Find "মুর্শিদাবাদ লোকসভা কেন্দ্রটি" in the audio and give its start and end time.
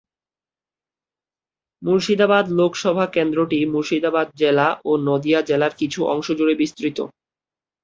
1.81-3.59